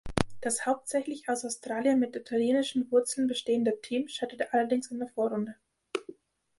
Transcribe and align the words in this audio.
Das 0.41 0.65
hauptsächlich 0.65 1.29
aus 1.29 1.45
Australiern 1.45 1.99
mit 1.99 2.15
italienischen 2.15 2.89
Wurzeln 2.89 3.27
bestehende 3.27 3.79
Team 3.81 4.07
scheiterte 4.07 4.51
allerdings 4.51 4.89
in 4.89 4.97
der 4.97 5.07
Vorrunde. 5.09 5.53